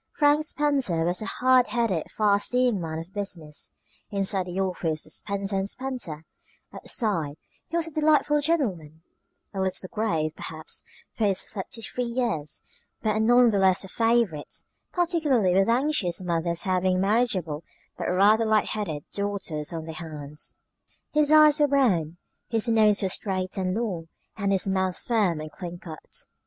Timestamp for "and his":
24.35-24.67